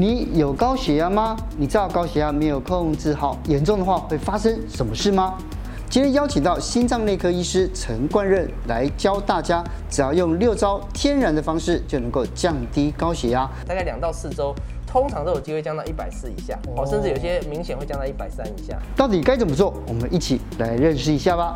[0.00, 1.36] 你有高血压吗？
[1.58, 5.34] 你知道高血压没有控制好，严重的话会发生什么事吗？
[5.90, 14.54] 今天邀请到心脏内科医师陈冠任来教大家，只要用六招天然的方式就能够降低高血压，大概两到四周，
[14.86, 18.78] 通常都有机会降到一百四以下，哦，甚至有些明显会降到一百三以下。
[18.96, 19.74] 到底该怎么做？
[19.86, 21.52] 我们一起来认识一下吧。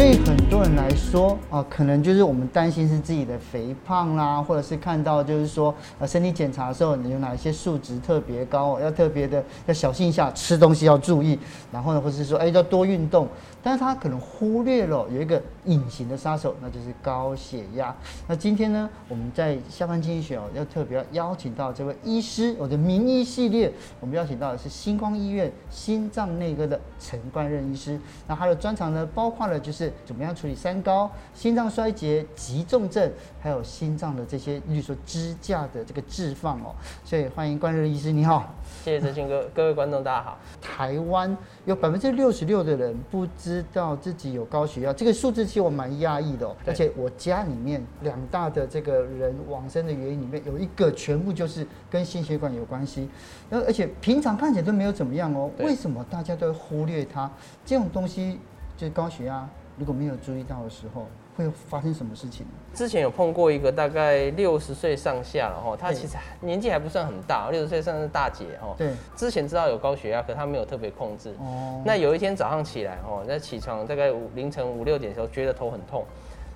[0.00, 11.38] 对很多人来说啊，可能就是我们担心是自己的肥胖啦，或者是看到就是说呃身体检查的时候，你有哪一些数值特别高，要特别的要小心一下，吃东西要注意，
[11.70, 13.28] 然后呢，或是说哎要多运动。
[13.62, 17.94] 但是他可能忽略了有一个隐形的杀手，那就是高血压。
[18.26, 23.70] 那今天呢，我们在下班经济学哦，要特别邀请到这位医师，我的名医系列，
[24.00, 28.00] 我们邀请到的是星光医院心脏内科的陈冠任医师。
[28.26, 36.74] 那他的专长呢，包括了就是怎么样处理三高、心脏衰竭、急重症，还有心脏的这些，例如说支架的这个置放哦。
[37.04, 38.54] 所以欢迎冠任医师，你好。
[38.84, 40.38] 谢谢哲鑫哥， 各位观众大家好。
[40.60, 46.56] 台湾有百分之六十六的人不知道自己有高血压，这个数字其实我蛮压抑的哦。
[46.66, 53.08] 而且我家里面两大的这个人往生的原因里面有一个全部就是跟心血管有关系，
[53.48, 55.50] 然后而且平常看起来都没有怎么样哦。
[55.58, 57.30] 为什么大家都会忽略它？
[57.64, 58.38] 这种东西
[58.76, 59.48] 就是高血压，
[59.80, 61.06] 如果没有注意到的时候。
[61.36, 62.44] 会发生什么事情？
[62.74, 68.74] 之前有碰过一个大概六十岁上下了哈，他其实年纪还不算很大，六十岁算是大姐哈。
[68.76, 68.92] 对。
[69.16, 71.30] 之前知道有高血压，可他没有特别控制。
[71.40, 71.80] 哦。
[71.82, 76.04] 那有一天早上起来哦，在起床大概五凌晨五六点的时候，觉得头很痛。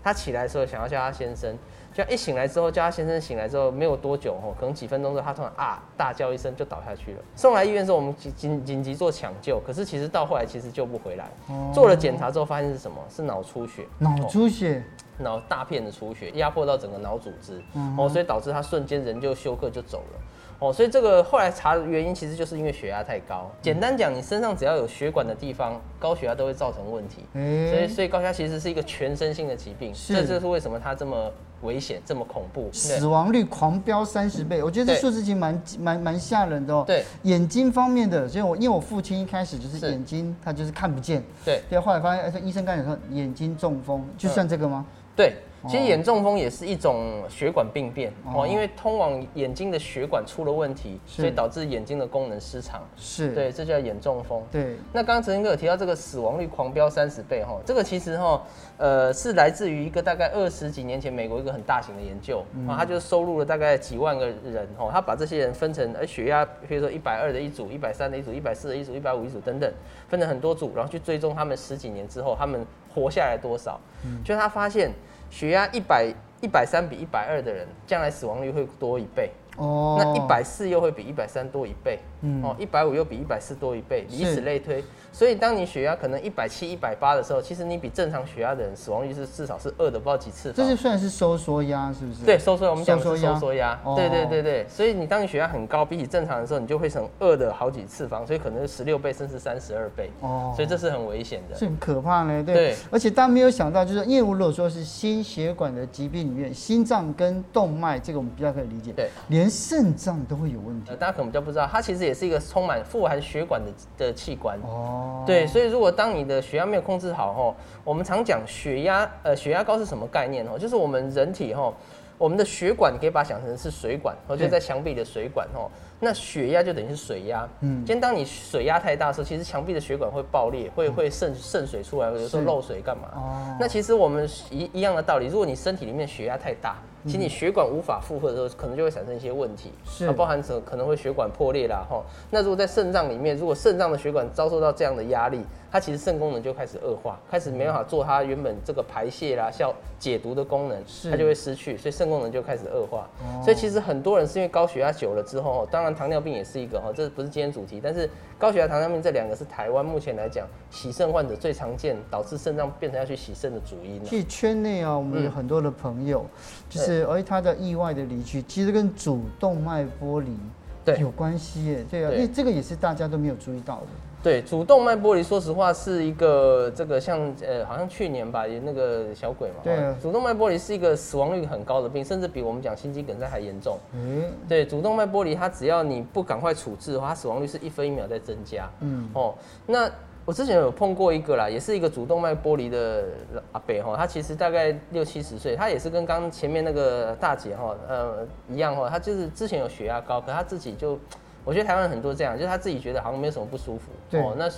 [0.02, 1.56] 他起来的时候想要叫他先生。
[1.94, 7.18] 就一醒来之后，叫他先生醒来之后，没有多久哦，可能几分钟之后，他突然啊大叫一声就倒下去了。
[7.36, 11.30] 送来医院之后，我们紧紧紧急做抢救，可是其实到后来其实救不回来。
[11.48, 12.96] 哦、做了检查之后，发现是什么？
[13.08, 13.86] 是脑出血。
[14.00, 14.82] 脑出血，
[15.18, 20.20] 脑大片的出血，压迫到整个脑组织，嗯、哦，所以导致他瞬间人就休克就走了。
[20.64, 23.50] 哦，所以这个后来查的原因其实就是因为血压太高。
[23.60, 27.26] 简单讲，你身上只要有血管的地方，高血压都会造成问题。
[27.34, 29.92] 嗯、所以，所以高血压其实是一个全身性的疾病。
[30.08, 31.30] 这就是为什么它这么
[31.62, 34.62] 危险，这么恐怖，死亡率狂飙三十倍。
[34.62, 36.84] 我觉得这数字其实蛮蛮蛮吓人的哦。
[36.86, 41.22] 对，眼睛方面的，所以我因为我父亲一开始就是眼睛他就是看不见。
[41.44, 44.86] 对，对，后来发现，哎，医生刚才说眼睛中风，就算这个吗？
[44.88, 45.36] 嗯、对。
[45.68, 52.82] 其实眼中风也是一种血管病变哦，因为通往眼睛的血管出了问题，所以导致眼睛的功能失常。
[52.96, 54.42] 是，对，这叫眼中风。
[54.50, 58.42] 对，那刚刚哲鑫哥有提到这个死亡率狂飙三十倍哈，这个其实哈，
[58.76, 69.72] 呃，是来自于一个大概二十几年前美国一个很大型的研究啊，他就收录了大概几万个人哦，他把这些人分成呃血压，比如说一百二的一组、一百三的一组、一百四的一组、一百五一组等等，
[70.08, 73.80] 分成很多组，然后去追踪他们十几年之后他们活下来多少，
[74.22, 74.92] 就他发现。
[75.30, 79.30] 血压一百一百三比一百二的人，将来死亡率会多一倍。
[79.56, 81.98] 哦，那一百四又会比一百三多一倍。
[82.22, 84.82] 嗯，哦，一百五又比一百四多一倍，以此类推。
[85.12, 90.50] 所以，当你血压可能一百七、一百八的时候，其实你比正常血压的人死亡率是至少是二的不知道几次。
[90.52, 92.24] 这是算是收缩压，是不是？
[92.24, 93.78] 对，收缩，我们讲的是收缩压。
[93.94, 100.10] 对对对对，所以你当你血压很高，比起正常的时候，你就会成二的好几次方，所以可能是十六倍甚至三十二倍。
[100.20, 102.42] 哦，所以这是很危险的，是很可怕呢。
[102.42, 110.90] 对，而且大家没有想到，就是因为我如果说是心血管的疾病里面，心脏跟动脉这个我们比较可以理解，对，连肾脏都会有问题。
[110.98, 113.70] 大家可能比较不知道，它其实也是一个充满富含血管的
[114.06, 114.58] 的器官。
[114.62, 120.58] 哦，对，所以如果当你的血压没有控制好吼，我们常讲血压，呃，血压高是什么概念哦？
[120.58, 121.74] 就是我们人体吼，
[122.18, 125.70] 我们的血管可以把它想成是水管，或者在墙壁的水管吼。
[126.00, 127.48] 那血压就等于是水压。
[127.60, 133.08] 嗯，今天当你水压太大的时候，其实墙壁的血管会爆裂，会会渗渗水出来，有时候漏水干嘛？
[133.14, 136.76] 哦，那其实我们一一样的道理，如果你身体里面血压太大。
[137.04, 142.02] 其实你血管无法负荷的时候，可能就会产生一些问题，是，包含什可能会血管破裂啦，哈。
[142.30, 153.06] 那如果在肾脏里面，如果肾脏的血管遭受到这样的压力，它其实肾功能就开始恶化，开始没办法做它原本这个排泄啦、消解毒的功能，它就会失去，所以肾功能就开始恶化。
[153.42, 158.08] 所以其实很多人是因为高血压久了之后，当然糖尿病也是一个哈，这不是今天主题，但是
[158.38, 164.02] 高血压、糖尿病这两个是台湾目前来讲洗肾患者最常见，导致肾脏变成要去洗肾的主因。
[164.04, 166.24] 其实圈内啊，我们有很多的朋友，
[166.70, 166.93] 就是。
[167.02, 170.36] 而他的意外的离去，其实跟主动脉剥离
[170.84, 171.84] 对有关系耶。
[171.90, 173.86] 对啊，因为这个也是大家都没有注意到的。
[174.22, 179.56] 对，主动脉剥离，说实话是一个这个像呃，好像去年吧，有那个小鬼嘛。
[179.62, 179.94] 对啊。
[180.00, 183.78] 主动脉剥离是一个死亡率很高的病，甚至比我们讲心肌梗塞还严重。
[183.92, 184.24] 嗯。
[184.48, 188.70] 对，主动脉剥离，它只要你不赶快处置的话，它死亡率是一分一秒在增加。
[188.80, 189.08] 嗯。
[189.12, 189.34] 哦，
[189.66, 189.90] 那。
[190.26, 193.04] 我之前有碰过一个啦，也是一个主动脉剥离的
[193.52, 200.98] 阿伯哈，他其实大概六七十岁，他也是跟刚前面那个大姐哈，呃一样哈，他就是之前有血压高，可他自己就，
[201.44, 204.50] 我觉得台湾很多这样，就是他自己觉得好像没有什么不舒服，对哦，那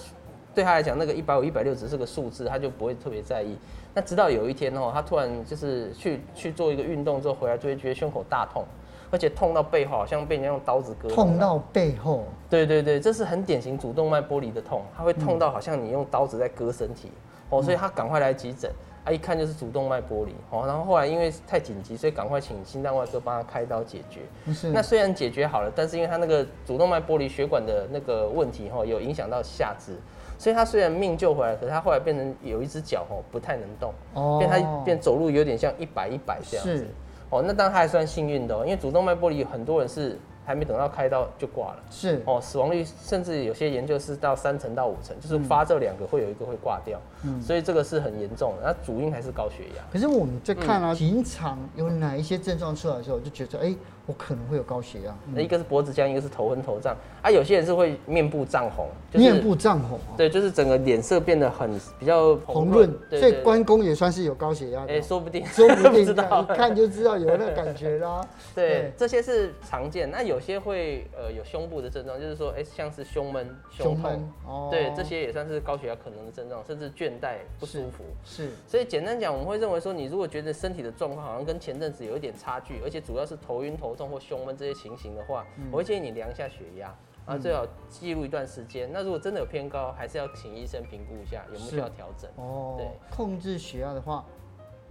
[0.54, 3.58] 对他来讲那个一百五、一百六只是个数字，他就不会特别在意。
[3.92, 8.64] 那直到有一天哦，他突然就是去去做一个运动之后回来，就会觉得胸口大痛。
[9.10, 11.08] 而且痛到背后，好像被人家用刀子割。
[11.08, 12.24] 痛到背后。
[12.48, 17.10] 对对对，这是很典型主动脉剥离的痛，它会痛到好像你用刀子在割身体
[17.50, 18.70] 哦，所以他赶快来急诊，
[19.04, 24.20] 啊，一看就是主动脉剥离哦，然后后来因为太紧急，所以赶快请心脏外科帮他开刀解决。
[24.52, 24.70] 是。
[24.70, 29.96] 那虽然解决好了，但是因为他那个主动脉剥离血管的那个问题哈，有影响到下肢，
[30.38, 36.86] 所以他虽然命救回来，可是他后来变成有一只脚哦不太能动，哦，变他变走路有点像一摆一摆这样子。
[37.28, 37.36] 是。
[37.36, 49.82] 哦，那当然他还算幸运的哦，因为主动脉剥离很多人是还没等到开刀就挂了，是哦，死亡率甚至有些研究是到三成到五成，就是发这两个会有一个会挂掉，嗯，所以这个是很严重的，那主因还是高血压。
[49.92, 53.74] 可是我们在看啊，平常有哪一些症状出来的时候，就觉得哎。
[54.06, 57.28] 我可能会有高血压，那一个是脖子僵，一个是头昏头胀啊。
[57.28, 64.82] 有些人是会面部涨红，就是、面部涨红，对，就是整个脸色变得很比较红润，所以关公也算是有高血压。
[64.82, 68.24] 哎、欸，说不定，说不定， 一看就知道有那个感觉啦。
[68.54, 70.08] 对，对这些是常见。
[70.08, 78.04] 那有些会呃有胸部的症状，就是说哎、欸，像是胸闷、胸痛，哦，对，这些也算是高血压可能的症状，甚至倦怠不舒服。
[78.24, 83.95] 是，是所以简单讲，我们会认为说，你如果觉得身体的状况好像跟前阵子有一点差距，而且主要是头晕头。
[84.04, 86.92] 或胸闷这些情形的话，我会建议你量一下血压，
[87.24, 88.90] 啊，最好记录一段时间。
[88.92, 92.28] 那如果真的有偏高，还是要请医生评估一下有没有需要调整。
[92.34, 94.24] 哦，对，控制血压的话，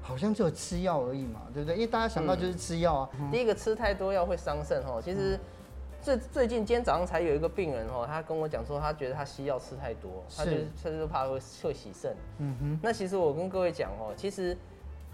[0.02, 1.76] 好像只有吃药而已嘛，对不对？
[1.76, 3.10] 因为大家想到就是吃药啊。
[3.32, 5.02] 第一个吃太多药会伤肾哈。
[5.04, 5.38] 其实
[6.02, 12.16] 最最近今天早上才有一个病人哈，他跟我讲说，他觉得他西药吃太多，他就他就怕会会洗肾。
[12.40, 12.80] 嗯哼。
[12.82, 14.58] 那其实我跟各位讲哦，其实。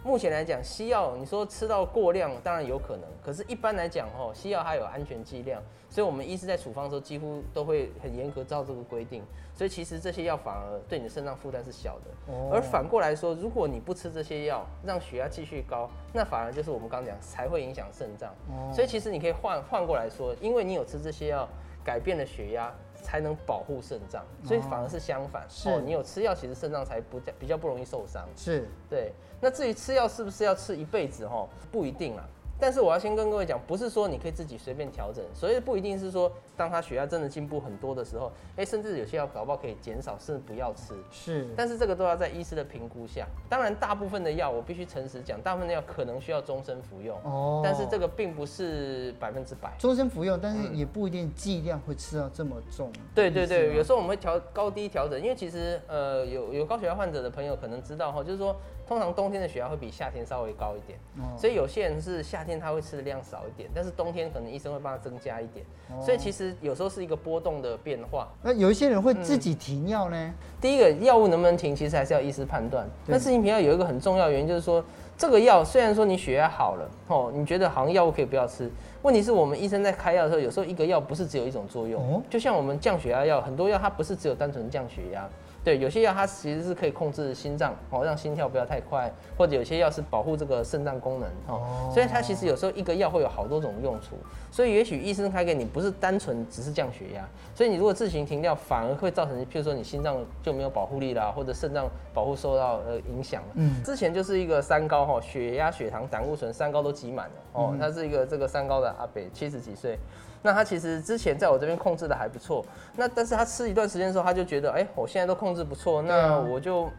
[0.03, 3.03] 目前来讲，西药你说吃到过量，当然有可能。
[3.23, 5.61] 可是，一般来讲，哦，西药它有安全剂量，
[5.91, 9.23] 所以我们医师在处方的时候，几乎都会很严格照这个规定。
[9.53, 12.33] 所以，其实这些药反而对你的肾脏负担是小的。
[12.51, 18.33] 而反过来说，如果你不吃这些药，让血压继续高，那反而就是我们刚刚讲，才会影响肾脏。
[18.73, 21.47] 所以，其实你可以换换过来说，因为你有吃这些药，
[21.83, 22.73] 改变了血压。
[23.01, 25.45] 才能保护肾脏，所以反而是相反。
[25.49, 28.27] 是，哦，你有吃药，其实肾脏才不比较不容易受伤。
[28.35, 29.11] 是，对。
[29.41, 31.27] 那至于吃药是不是要吃一辈子？
[31.27, 32.23] 哈，不一定啊。
[32.61, 40.93] 但是我要先跟各位讲，不是说你可以自己随便调整，所以不一定是说，当他血压真的进步很多的时候，哎、欸，甚至有些药搞不好可以减少，甚至不要吃。
[41.09, 43.27] 是，但是这个都要在医师的评估下。
[43.49, 47.17] 当然，大部分的药我必须诚实讲，大部分的药可能需要终身服用。
[47.23, 47.61] 哦。
[47.63, 49.73] 但是这个并不是百分之百。
[49.79, 52.91] 终身服用，但是也不一定剂量会吃到这么重。
[53.15, 58.55] 对对对，有时候我们会调高低调整，因为其实呃有有高血压患者的朋友可能知道哈，就是说。
[58.91, 60.99] 通常冬天的血压会比夏天稍微高一点，
[61.37, 65.65] 所以有些人是夏天他会吃的量少一点，但是冬天可能医生会帮他增加一点，
[66.01, 68.27] 所以其实有时候是一个波动的变化。
[68.43, 70.17] 那有一些人会自己停药呢？
[70.17, 72.85] 嗯，第一个药物能不能停，其实还是要医师判断。
[73.07, 74.83] 但自行停药有一个很重要原因，就是说
[75.17, 78.69] 这个药虽然说你血压好了，哦，你觉得好像药物可以不要吃，
[79.03, 85.29] 问题是我们医生在开药的时候，有时候一个药不是只有一种作用，就像我们降血压药，很多药它不是只有单纯降血压。
[85.63, 94.15] 对，有些药它其实是可以控制心脏，哦，让心跳不要太快，或者有些药是保护这个肾脏功能，哦，所以它其实有时候一个药会有好多种用处，
[94.49, 103.43] 所以也许医生开给你不是单纯只是降血压，所以你如果自行停掉，反而会造成，譬如说你心脏就没有保护力啦，或者肾脏保护受到呃影响。
[103.53, 109.99] 嗯，之前就是一个三高哈，血压、血糖、胆固醇三高都挤满了，哦，他是一个这个三高的阿北，七十几岁。
[110.41, 116.89] 那他其实之前在我这边控制的还不错，那但是他吃一段时间的时候，他就觉得，哎、欸，我现在都控制不错，那我就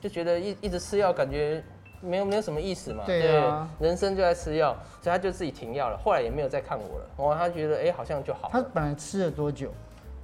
[0.00, 1.62] 就觉得一一直吃药，感觉
[2.00, 8.50] 没有没有什么意思嘛，对，啊、对，人生就在吃药，所以他就自己停药了，后来也没有再看我了，哦，他觉得，哎、欸，好像就好了。
[8.52, 9.70] 他本来吃了多久？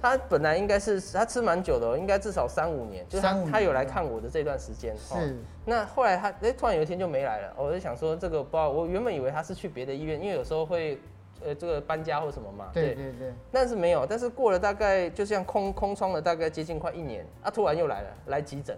[0.01, 5.37] 他本来应该是他吃蛮久的，应该至少三五年，就是他他有来看我的这段时间，是。
[5.63, 10.99] 那后来他哎、欸，突然有一天就没来了，我就想说这个不知道，我原本以为他是去别的医院，因为有时候会。
[11.43, 18.77] 呃，这个搬家或什么嘛，对对对，但是没有，但是过了大概就像空空窗了大概接近快一年，啊，突然又来了，来急诊，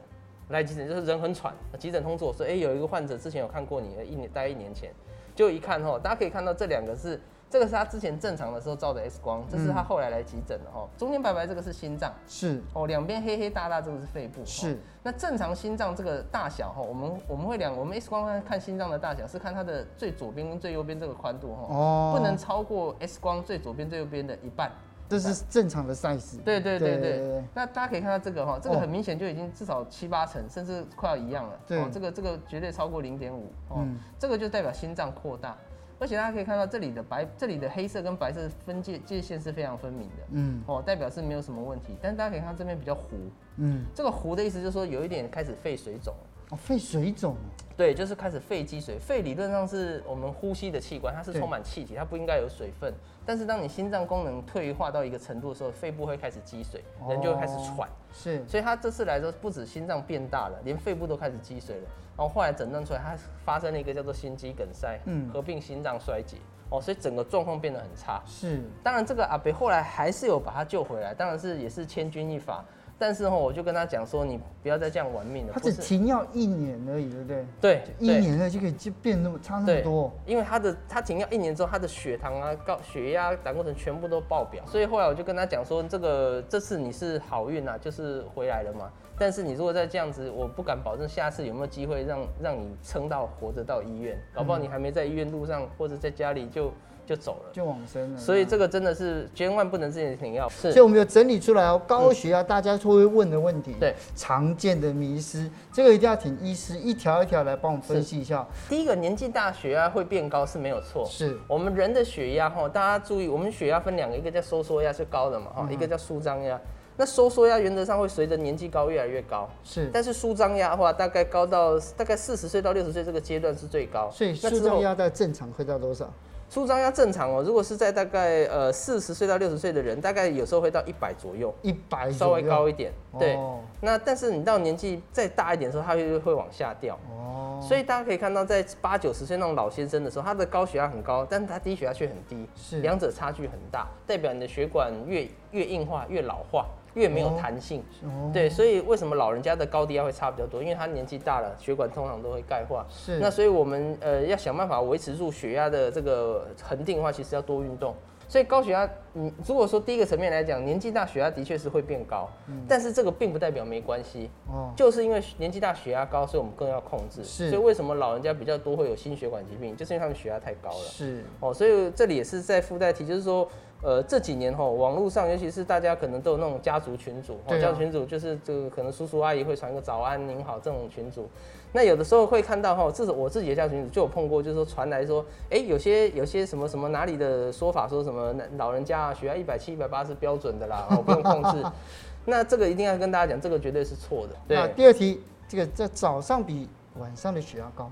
[0.50, 4.92] 来急诊就是人很喘，急诊通知我说，哎，有一个患者之前有看过你，一年大概一年前，
[5.36, 7.20] 就一看哈，大家可以看到这两个是。
[7.50, 10.88] 这个是他之前正常的时候照的 X 光，这是他后来来急诊的哈。
[10.98, 14.78] 中间白白这个是心脏，是哦，两边黑黑大大这个是肺部，是。
[15.02, 24.72] 那正常心脏这个大小哈，我们我们会量，我们 X 光看看心脏的大小是看它的最左边跟最右边这个宽度哈，哦，不能超过 X 光最左边最右边的一半。
[25.10, 26.42] 这是正常的 size。
[26.44, 27.44] 对对对对，对。
[27.54, 31.58] 那大家可以看到这个哈，这个很明显就已经至少七八成，甚至快要一样了。
[31.66, 31.90] 对。
[31.90, 33.50] 这个这个绝对超过零点五。
[33.70, 33.88] 哦。
[34.20, 35.56] 这个就代表心脏扩大。
[36.00, 41.96] 而且大家可以看到这里的白，这里的黑色跟白色分界界限是非常分明的，嗯，哦，代表是没有什么问题。
[42.02, 43.18] 但是大家可以看到这边比较糊，
[43.58, 46.14] 嗯，这个糊的意思就是说有一点开始肺水肿。
[46.50, 47.36] 哦，肺水肿，
[47.76, 48.98] 对，就是开始肺积水。
[48.98, 52.94] 肺理论上是我们呼吸的器官，它是充满气体，它不应该有水分。
[53.26, 57.90] 但是当你心脏功能退化到一个程度的时候，肺部会开始积水，人就会开始喘。
[58.14, 61.88] 是，所以他这次来说，不止心脏变大了，连肺部都开始积水了。
[62.18, 66.38] 然后后来诊断出来，他发生了一个叫做心肌梗塞，嗯，合并心脏衰竭。
[66.70, 68.22] 哦，所以整个状况变得很差。
[68.26, 72.64] 是，当然这个阿北后来还是有把他救回来，当然是也是千钧一发。
[73.00, 75.54] 但是哈，我就跟他讲说，你不要再这样玩命了。
[75.54, 77.46] 他只停药一年而已，对不对？
[77.62, 80.12] 对，一年了就可以就变那么差那么多。
[80.26, 84.64] 因为他的他停药一年之后，他的血糖啊、高血压、胆固醇全部都爆表。
[84.66, 88.92] 所以后来我就跟他讲说，这个这次你是好运啊，就是回来了嘛。
[89.20, 94.20] 但是你如果再这样子，我不敢保证下次有没有机会让让你撑到活着到医院。
[94.34, 96.72] 搞不好你还没在医院路上，或者在家里就。
[97.08, 98.20] 就走了，就往生了。
[98.20, 100.50] 所以这个真的是千万不能自己停药。
[100.50, 108.46] 是，所以我们有整理出来哦，高血压大家会问的问题，对，常见的迷失，这个一定要请医师一条一条来帮我们分析一下。
[108.68, 111.06] 第一个，年纪大血压会变高是没有错。
[111.10, 116.60] 是，我们人的血压哈，大家注意，我们血压分两个，一个叫收缩压是高的嘛哈，一个叫舒张压。
[117.00, 119.48] 那收缩压原则上会随着年纪高越来越高。
[119.64, 124.10] 是，但是舒张压的话，大概高到大概四十岁到六十岁这个阶段是最高。
[124.10, 126.12] 所以舒张压在正常会到多少？
[126.50, 132.92] 舒张压正常哦，如果是在大概呃四十岁到六十岁的人，大概有时候会到一百左右，一百稍微高一点。
[133.20, 136.98] 对，哦、那但是你到年纪再大一点的时候，它就会往下掉。
[137.10, 146.66] 哦，所以大家可以看到，在八九十岁那种老先生的时候，他的高血压很高，但是他低血压却很低，是两者差距很大，代表你的血管越越硬化越老化。
[146.98, 150.64] 越没有弹性，哦、对，所以为什么老人家的高低压会差比较多？
[150.64, 152.84] 因为他年纪大了，血管通常都会钙化。
[152.90, 157.94] 是，那所以我们呃要想办法维持住血压的这个恒定的话，其实要多运动。
[158.30, 164.30] 所以高血压，你如果说第一个层面来讲，年纪大血压的确是会变高，嗯、但是这个并不代表没关系。
[164.48, 167.24] 哦，就是因为年纪大血压高，所以我们更要控制。
[167.24, 170.86] 是，所以为什么老人家比较多会有心血管疾病，就是因为他们血压太高了。
[170.86, 173.48] 是，哦，所以这里也是在附带提，就是说。
[173.84, 181.30] 呃，这几年哈，网络上尤其是大家可能都有那种家族群组，哦，家族群组就是这个可能叔叔阿姨会传个早安您好这种群组，
[181.74, 191.64] 那有的时候会看到哈，至少我自己的家族群组就有碰过，就是说传来说，哎，有些有些什么什么哪里的说法说什么老人家啊血压一百七一百八是标准的啦，我不用控制，
[192.26, 194.36] 那这个一定要跟大家讲，这个绝对是错的。
[194.48, 196.68] 对，第二题，这个在早上比
[196.98, 197.92] 晚上的血压高。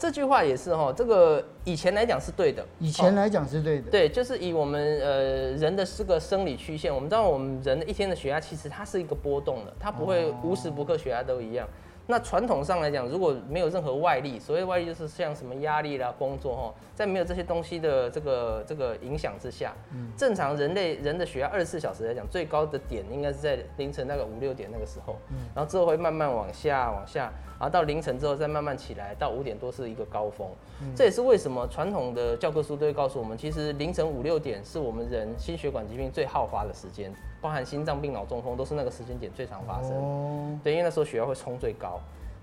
[0.00, 11.68] 这句话也是哈，这个以前来讲是对的，以前来讲是对的，对，就是以我们呃人的四个生理曲线，我们知道我们人的一天的血压其实它是一个波动的，它不会无时不刻血压都一样。
[12.10, 19.72] 那传统上来讲，如果没有任何外力，所谓外力就是像什么压力啦、工作哈，在没有这些东西的这个这个影响之下，
[20.16, 25.16] 正常人类人的血压二十四小时来讲，最高的点应该是在凌晨那个五六点那个时候，
[25.54, 30.48] 然后之后会慢慢往下往下，然后到凌晨之后再慢慢起来，到五点多是一个高峰。
[30.96, 37.14] 这也是为什么传统的教科书都会告诉我们，其实凌晨五六点是我们人心血管疾病最好发的时间。
[37.40, 39.92] 包含心脏病、脑中风都是那个时间点最常发生。
[39.92, 42.00] 哦，对，因为那时候血压会冲最高。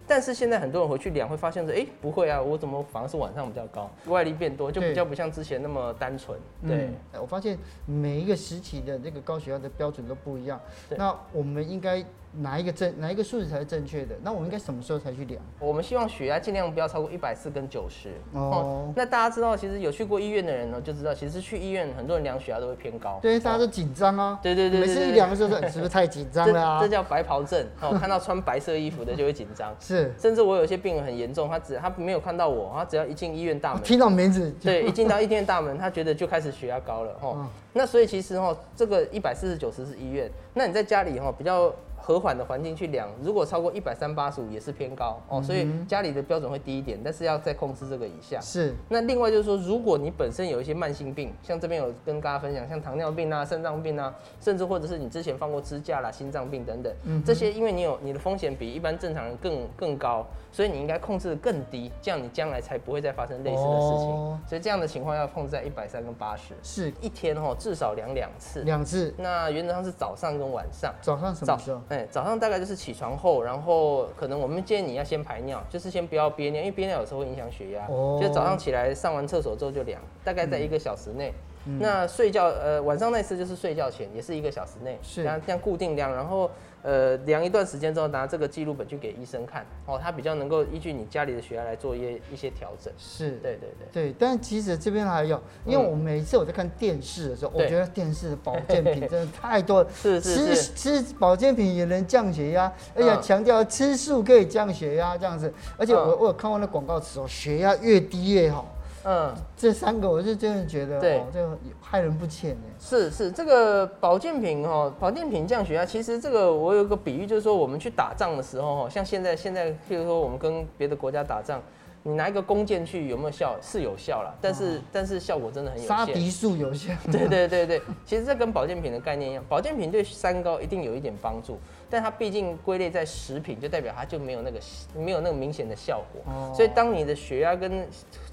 [0.09, 3.89] 但是现在很多人回去量会发现说，哎，不会啊，我怎么反而是晚上比较高？
[4.05, 6.39] 外力变多，就比较不像之前那么单纯。
[6.65, 6.89] 对，
[7.19, 10.59] 我发现每一个时期的这个高血压的标准都不一样。
[10.97, 12.03] 那我们应该。
[12.39, 14.15] 哪一个正哪一个数字才是正确的？
[14.23, 15.41] 那我们应该什么时候才去量？
[15.59, 18.09] 我们希望血压尽量不要超过一百四跟九十。
[18.33, 18.91] 哦。
[18.95, 23.19] 那大家知道，其实有去过医院的人呢，就知道，其实去医院很多人量血压都会偏高。
[23.21, 24.39] 对，大家都紧张啊。
[24.41, 24.81] 对对对。
[24.81, 26.79] 每次一量的时候，是不是太紧张了啊？
[26.81, 27.65] 这叫白袍症。
[27.81, 29.75] 哦， 看到穿白色衣服的就会紧张。
[29.79, 30.13] 是。
[30.19, 37.15] 甚至我有些病人很严重，他只他没有看到我，他只要一进医院大门，听到名字，对，一进到医院大门，他觉得就开始血压高了。
[37.21, 37.47] 哦。
[37.73, 41.73] 那所以其实哦，这个一百四十九十是医院，那你在家里哈比较。
[42.07, 48.39] 和缓的环境去量，如果超过一百三八十五也是偏高哦，所以家里的标准会低一点，但是要再控制这个以下。
[48.39, 48.73] 是。
[48.87, 64.07] 那另外就是说，如果你本身有一些慢性病，像这边有跟大家分享，像糖尿病啊、肾脏病啊，甚至或者是你之前放过支架啦、心脏病等等，这些因为你有你的风险比一般正常人更更高，所以你应该控制得更低，这样你将来才不会再发生类似的事情。
[64.07, 64.39] 哦。
[64.47, 66.53] 所以这样的情况要控制在一百三跟八十。
[66.63, 66.93] 是。
[67.01, 68.61] 一天哦，至少量两次。
[68.61, 69.13] 两次。
[69.17, 70.95] 那原则上是早上跟晚上。
[71.01, 71.81] 早上什么时候？
[72.11, 77.85] 早上大概就是起床后，然后可能我们建议你要先排尿，就是先不要憋尿，因为憋尿有时候会影响血压。
[77.89, 78.19] 哦。
[78.21, 81.33] 就早上起来上完厕所之后就量，大概在一个小时内。
[81.65, 86.49] 嗯、那睡觉呃晚上那次就是睡觉前，也是一个小时内，是这样这样固定量，然后。
[86.87, 92.93] 呃，量一段时间之后，拿这个记录本去给医生看，哦，他比较能够依据你家里的血压来做一些一些调整。
[92.97, 94.15] 是，对对对对。
[94.17, 99.89] 但其实这边还有，因为我每一次我在看电视的时候，嗯、我觉得电视的保健品 真的太多了。
[99.93, 100.73] 是是是。
[100.73, 105.53] 吃吃保健品也能降血压，而且强调吃素可以降血压这样子。
[105.75, 108.73] 而且我、嗯、我有看过那广告词哦，血压越低越好。
[109.09, 112.75] 嗯，这三个我是真的觉得，对，这个害人不浅哎。
[112.77, 121.61] 是是，这个保健品哦，保健品降血压，其实这个我有个比喻，就是说我们去打仗的时候哦，像现在现在，譬如说我们跟别的国家打仗，
[122.03, 123.55] 你拿一个弓箭去有没有效？
[123.61, 125.97] 是有效啦，但是但是效果真的很有限。
[125.97, 126.97] 杀敌数有限。
[127.09, 131.57] 对对对对，其实这跟保健品的概念一样，保健品对三高一定有一点帮助，
[131.89, 134.59] 但它毕竟归类在食品，就代表它就没有那个
[134.97, 136.21] 没有那个明显的效果。
[136.33, 136.53] 哦。
[136.53, 137.87] 所以当你的血压跟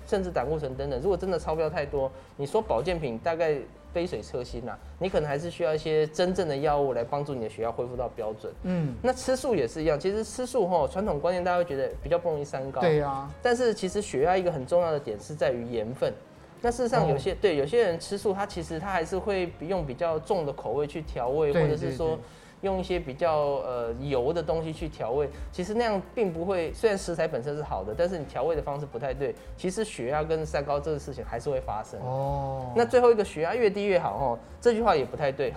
[0.06, 3.56] 甚至胆固醇等等，如果真的超标太多，你说保健品大概
[3.92, 8.52] 杯水车薪呐，你可能还是需要一些真正的药物来帮助你的血压恢复到标准。
[8.64, 12.80] 嗯，那吃素也是一样，其实吃素吼，传统观念大家会觉得比较不容易三高。
[12.80, 13.30] 对啊。
[13.42, 16.12] 但是其实血压一个很重要的点是在于盐分。
[16.60, 22.18] 那事实上有些、哦、对有些人吃素，他其实他还是会用比较重的口味去调味，或者是说。
[22.64, 26.72] 用一些比较呃油的东西去调味，其实那样并不会。
[26.72, 32.00] 虽然食材本身是好的，但是你调味的方式不太对，其实血压跟三高这个事情还是会发生。
[32.00, 32.72] 哦。
[32.74, 35.52] 那最后一个血压越低越好哦，这句话也不太对。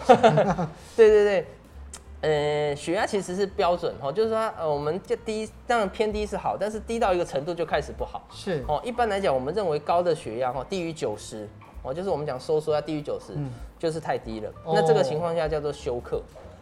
[0.95, 1.45] 对对对，
[2.21, 8.27] 呃，血压其实是标准哦，就是说呃，我们就低，当然偏低是好，但是低到一个程度就开始不好。
[8.29, 8.63] 是。
[8.67, 11.47] 哦，一般来讲，我们认为高的血压哦低于九十
[11.83, 13.33] 哦，就是我们讲收缩要低于九十，
[13.79, 14.51] 就是太低了。
[14.65, 16.21] 那这个情况下叫做休克。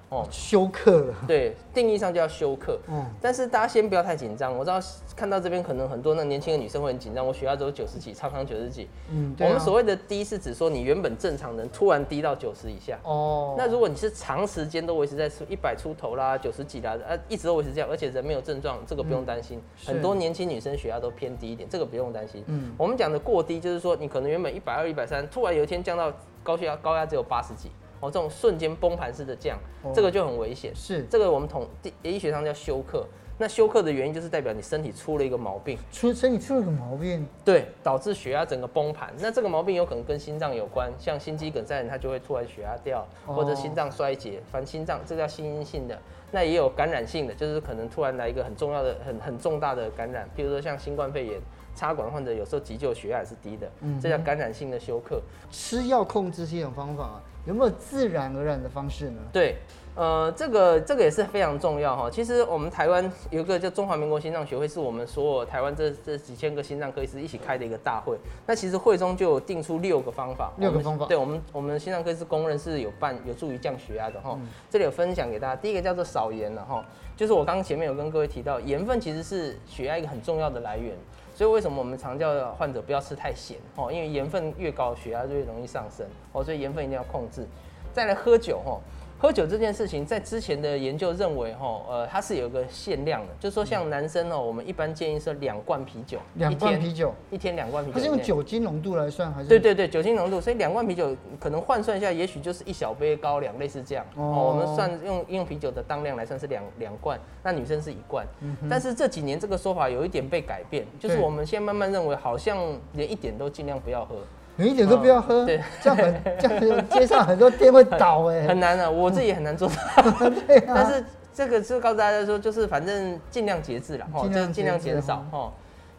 [0.10, 1.14] 哦，休克了。
[1.28, 2.80] 对，定义上就要休克。
[2.88, 4.56] 嗯，但是大家先不要太紧张。
[4.56, 4.80] 我知道
[5.16, 8.88] 看到这边可能很多那年轻的女生会很紧张，我血压只有九十几，常常九十几。
[9.12, 9.50] 嗯，对啊。
[9.50, 13.00] 我们所谓的低是指说你原本正常人突然低到九十以下。
[13.04, 13.56] 哦。
[13.58, 19.58] 那如果你是长时间都维持在一百出头啦，九十几啦，呃，一直都维持这样，而且人没有症状，这个不用担心。
[19.58, 22.44] 嗯，很多年轻女生血压都偏低一点，这个不用担心。
[22.46, 22.72] 嗯。
[22.78, 27.72] 我们讲的过低就是说你可能原本一百二、一百三，突然有一天降到高血压，高压只有八十几。
[28.00, 30.74] 哦，这种瞬间崩盘式的降，哦、这个就很危险。
[30.76, 31.68] 是，这个我们统
[32.04, 33.06] 医学上叫休克。
[33.38, 39.14] 那休克的原因就是代表你身体出了一个毛病，出身体出了个毛病，对，导致血压整个崩盘。
[39.20, 46.00] 那这个毛病有可能跟心脏有关，像心肌梗塞人他就会突然血压掉，哦、或者心脏衰竭，反正心脏这叫心因性的。
[46.32, 51.40] 那也有感染性的，就是可能突然来一个很重要的、很很重大的感染，比如说像新冠肺炎。
[51.78, 55.22] 插管患者有时候急救血压也是低的，嗯，这叫感染性的休克。
[55.52, 59.20] 吃药控制是一种方法啊，有没有自然而然的方式呢？
[59.34, 59.58] 对，
[59.96, 62.10] 呃，这个这个也是非常重要哈。
[62.12, 68.18] 其实我们台湾有一个叫中华民国心脏学会，是我们所有台湾这这几千个心脏科医师一起开的一个大会。
[68.46, 71.06] 那其实会中就有定出六个方法，六个方法。
[71.06, 74.38] 对我们我们心脏科医师公认是有办有助于降血压的哈。
[74.38, 76.84] 嗯，这里有分享给大家，第一个叫做少盐了哈，
[77.16, 80.94] 就是我刚刚前面有跟各位提到，盐分其实是血压一个很重要的来源。
[81.34, 83.90] 所以为什么我们常叫患者不要吃太咸哦？
[83.90, 86.44] 因为盐分越高，血压就越容易上升哦。
[86.44, 87.48] 所以盐分一定要控制。
[87.94, 88.78] 再来喝酒哈。
[89.18, 97.98] 喝酒这件事情，在之前的研究认为，哈，呃，它是有个限量的，就是说，像男生哦，我们一般建议是两罐啤酒，两罐啤酒，一天两罐啤酒。
[97.98, 99.48] 它是用酒精浓度来算还是？
[99.48, 104.06] 对对对，酒精浓度，所以两罐啤酒可能换算一下，也许就是一小杯高粱，类似这样。
[104.16, 108.28] 哦，我们算用用啤酒的当量来算是两两罐，那女生是一罐。
[108.42, 108.56] 嗯。
[108.70, 112.58] 但是这几年这个说法有一点被改变，就是我们现在慢慢认为，好像
[112.94, 114.18] 连一点都尽量不要喝。
[114.58, 120.30] 你一点都不要喝，对，这样很 这样，街上很多店会倒哎，很难的，我自己也很难做到。
[120.48, 125.52] 对，但是这个是告诉大家说，就是反正尽量节制了，哈，就是尽量减少哈。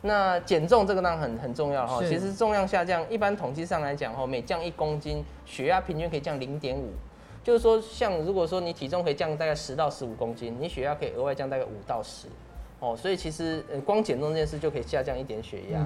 [0.02, 6.90] 那减重这个当然很很重要哈，其实重量下降，一般统计上来讲哈，每降一公斤，血压平均可以降零点五，
[7.42, 12.28] 就是说，像如果说你体重可以降大概十到十五公斤，你血压可以额外降大概五到十，
[12.78, 15.84] 哦，所以其实光减重这件事就可以下降一点血压。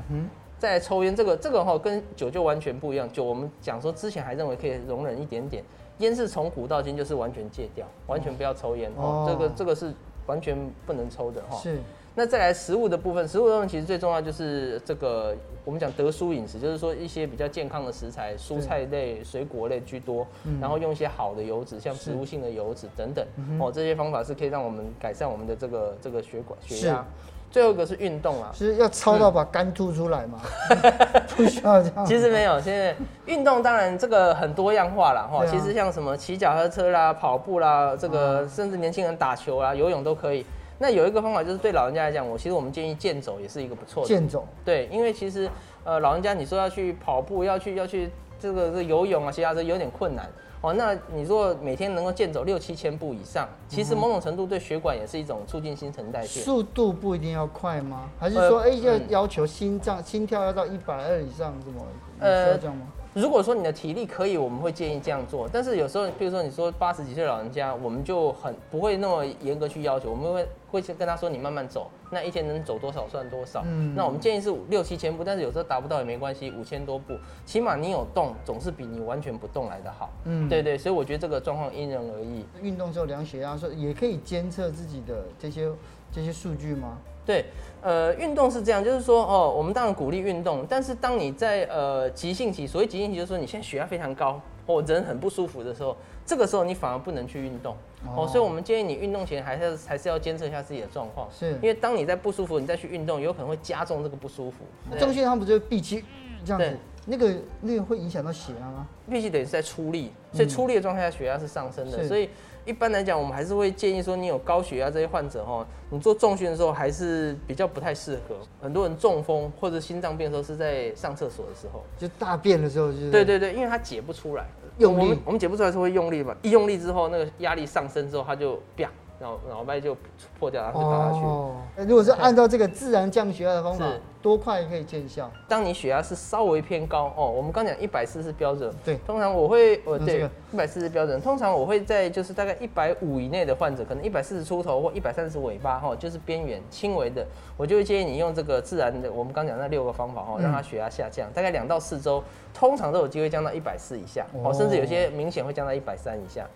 [0.60, 3.10] 再来抽烟，这个这个哈跟酒就完全不一样。
[3.10, 5.64] 酒我们讲说之前还认为可以容忍一点点，
[5.98, 9.24] 烟是从古到今就是完全戒掉，完全不要抽烟哦。
[9.26, 9.90] 这个这个是
[10.26, 11.56] 完全不能抽的哈。
[11.56, 11.78] 是。
[12.14, 20.26] 那再来食物的部分，食物的部分其实最重要就是这个我们讲得蔬饮食，就是说一些比较健康的食材，蔬菜类、水果类居多，
[20.60, 23.24] 然后用一些好的油脂，像植物性的油脂等等
[23.60, 27.06] 哦，这些方法是可以让我们改善我们的这个这个血管血压。
[27.50, 30.38] 最后一个是运动啊，是要操到把肝吐出来嘛？
[31.36, 32.06] 不需要这样。
[32.06, 32.94] 其实没有，现在
[33.26, 35.44] 运动当然这个很多样化了哈。
[35.44, 40.46] 其实像什么骑脚踏车啦、跑步啦，这个甚至年轻人打球啊、游泳都可以。
[40.78, 44.08] 那有一个方法就是对老人家来讲，我其实我们建议健走也是一个不错的。
[44.08, 44.46] 健走。
[44.64, 45.50] 对，因为其实
[45.84, 50.26] 呃老人家你说要去跑步，要去要去这个这游泳啊、骑脚踏车有点困难。
[50.62, 56.40] 哦，那你如果每天能够健走六七千步以上，其实某种程度对血管也是一种促进新陈代谢。
[56.40, 58.10] 速度不一定要快吗？
[58.18, 61.86] 还是说，哎、呃，要要求心脏心跳要到一百二以上，这么？
[62.18, 62.86] 呃，这样吗？
[63.12, 65.48] 如果说你的体力可以，我们会建议这样做。
[65.52, 73.62] 但是有时候，比如说你说八十几岁老人家，我们就很不会那么严格去要求，我们会会去跟他说，你慢慢走，那一天能走多少算多少。
[73.66, 80.08] 嗯，那我们建议是六七千步，但是有时候达不到也没关系，五千多步，起码你有动，总是比你完全不动来的好。
[80.24, 82.44] 嗯，对对，所以我觉得这个状况因人而异。
[82.62, 85.68] 运动之后量血压，说也可以监测自己的这些
[86.12, 86.96] 这些数据吗？
[87.30, 87.44] 对，
[87.80, 97.76] 呃，运动是这样，就是说，哦，我们当然鼓励运动，但是当你在呃急性期，所谓急性期，就是说你现在血压非常高，或人很不舒服的时候，这个时候你反而不能去运动，
[98.16, 104.64] 哦，所以我们建议你运动前还是还是要监测一下自己的状况，是因为当你在不舒服，你再去运动，有可能会加重这个不舒服。
[104.98, 106.02] 重训他们不就闭气
[106.44, 106.76] 这样子？
[107.06, 108.88] 那个那个会影响到血压吗？
[109.08, 112.28] 闭气等于是在出力，所以出力的状态下血压是上升的，嗯、所以。
[112.64, 118.36] 一般来讲，我们还是会建议说，你有高血压这些患者哦，你做重训的时候还是比较不太适合。
[118.60, 123.10] 很多人中风或者心脏病的时候是在上厕所的时候，就大便的时候就是。
[123.10, 124.46] 对对对，因为它解不出来，
[124.78, 128.90] 用力，我们我们解不出来是会用力嘛，一用力之后那个压力上升之后，它就啪。
[129.20, 129.96] 脑脑袋就
[130.38, 131.24] 破掉，然后就倒下去。
[131.24, 131.56] 哦，
[131.86, 133.86] 如果是按照这个自然降血压的方法，
[134.22, 135.30] 多快可以见效？
[135.46, 138.72] 当你血压是稍微偏高哦，我们刚讲一百四是标准。
[138.84, 141.20] 对，通常我会，我对一百四是标准。
[141.20, 152.22] 通常我会在就是大概一百五以内的患者，可能一百四十出头或一百三十尾巴哈，就是边缘轻微的，我就会建议你用这个自然的，我们刚讲那六个方法哈，让它血压下降，大概两到四周，
[152.54, 156.46] 通常都有机会降到一百四以下，哦，甚至有些明显会降到一百三以下。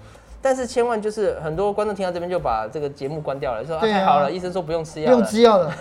[0.44, 5.72] 但是千万就是很多观众听到这边就把这个节目关掉了，说啊太好了，医生说不用吃药，不用吃药了。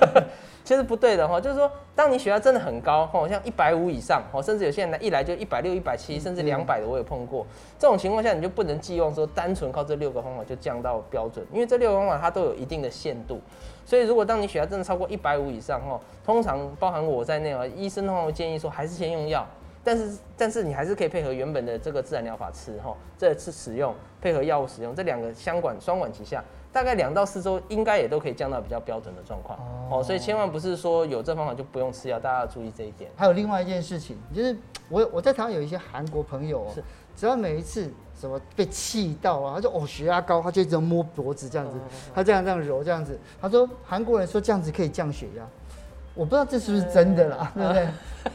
[0.62, 7.46] 其实不对的哈，就是说当你血压真的很高哈，像一百五以上哈，甚至有些人来一来就一百六、一百七，甚至两百的我也碰过。
[7.78, 13.40] 这种情况下你就不能寄望说单纯靠这六个方法就降到标准，因为这六个方法它都有一定的限度。
[13.86, 19.46] 所以如果当你血压真的超过一百五以上哈，通常包含我在内啊，医生的话会建议说还是先用药。
[19.84, 26.42] 但是，但是你还是可以配合原本的这个自然疗法吃哈，这次使用配合药物使用，这两个相管双管齐下，
[26.72, 29.58] 大概两到四周应该也都可以降到比较标准的状况
[29.90, 30.02] 哦。
[30.02, 33.10] 所以千万不是说有这方法就不用吃药，大家要注意这一点。
[33.16, 34.56] 还有另外一件事情，就是
[34.88, 36.82] 我我在台湾有一些韩国朋友哦，是
[37.16, 41.76] 只要每一次什么被气到啊，他就哦血压高，他就一直摸脖子这样子，
[42.14, 45.44] 他这样这样揉这样子，他说韩国人说这样子可以降血压。
[46.14, 47.88] 我不知道这是不是真的啦，对不对？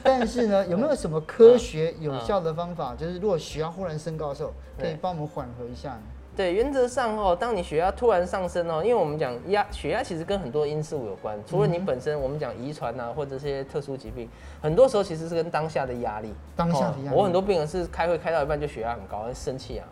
[0.03, 5.99] 但是呢， 有没有什么科学有效的方法，就是如果血压忽然升高的时候，可以帮我们缓和一下呢？
[6.35, 14.29] 对，原则上哦，当你血压突然上升哦，因为我们讲压血压其实跟很多因素有关，除了你本身，我们讲遗传啊，或者这些特殊疾病，
[14.61, 16.31] 很多时候其实是跟当下的压力。
[16.55, 17.17] 当下的压力。
[17.17, 19.87] 我很多病人是开会开到一半就血压很高，生气啊，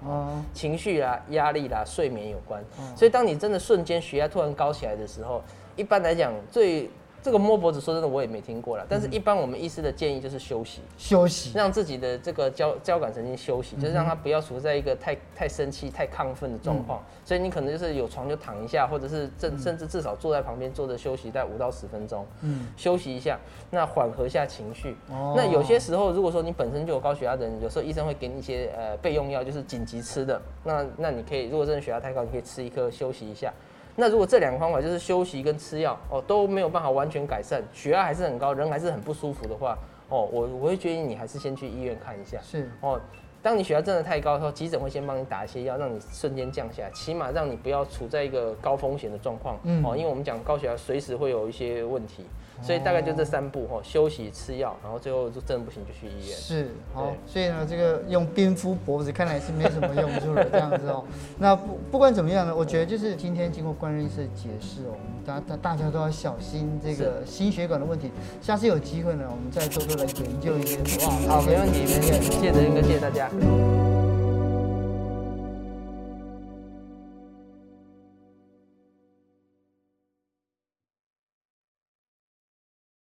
[0.53, 2.63] 情绪啊、压力啦、睡眠有关。
[2.95, 5.41] 所以当你真的瞬间血压突然高起来的时候，
[5.75, 6.91] 一般来讲最
[7.25, 8.85] 这个摸脖子，说真的，我也没听过了。
[8.87, 17.03] 但是，一般我们医师的建议就是休息，休息，让自己的这个交交感神经休息，就是让他不要处在一个太太生气、太亢奋的状况。
[17.23, 23.39] 所以，你可能就是有床就躺一下，或者是甚甚至至少坐在旁边坐着休息，在五到十分钟，嗯，休息一下，
[23.71, 24.95] 那缓和一下情绪。
[25.09, 25.33] 哦。
[25.35, 30.39] 那有些时候，如果说你本身就有高血压的人，有时候医生会给你一些呃备用药，就是紧急吃的。
[30.63, 33.51] 那那你可以，如果真的血压太高，你可以吃一颗休息一下。
[33.95, 39.77] 那如果这两个方法就是休息跟吃药哦，都没有办法完全改善，血压还是很高，人还是很不舒服的话
[40.09, 42.37] 哦，我我会建议你还是先去医院看一下。
[42.43, 42.99] 是哦，
[43.41, 49.57] 当你血压真的太高的时候，急诊会先帮你打一些药，让你瞬间降下来，起码让你不要处在一个高风险的状况。
[49.63, 52.25] 嗯，哦，因为我们讲高血压随时会有一些问题。
[52.61, 56.37] 所以大概就这三步哈，休息、吃药，然后最后就真的不行就去医院。
[56.37, 61.03] 是，好，所以呢，这个用冰敷脖子看来是没什么用处的这样子哦。
[61.37, 68.11] 那不不管怎么样呢，我觉得就是今天经过关医师的解释哦，大大大家都要小心这个心血管的问题。
[68.41, 70.77] 下次有机会呢，我们再多多来研究一些。
[71.05, 73.29] 哇，好，没问题，没问题，谢谢德钧哥，谢谢大家。